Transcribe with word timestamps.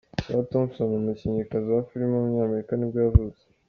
Sarah 0.23 0.47
Thompson, 0.51 0.89
umukinnyikazi 0.99 1.67
wa 1.71 1.83
filime 1.89 2.13
w’umunyamerika 2.15 2.71
nibwo 2.75 2.97
yavutse. 3.05 3.43